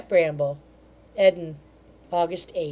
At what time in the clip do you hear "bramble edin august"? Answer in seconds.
0.09-2.51